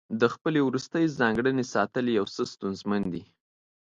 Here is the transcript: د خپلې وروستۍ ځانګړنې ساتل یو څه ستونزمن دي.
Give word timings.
د 0.19 0.23
خپلې 0.33 0.59
وروستۍ 0.67 1.05
ځانګړنې 1.19 1.63
ساتل 1.73 2.05
یو 2.17 2.25
څه 2.35 2.41
ستونزمن 2.53 3.03
دي. 3.13 3.23